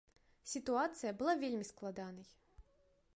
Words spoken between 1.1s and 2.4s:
была вельмі складанай.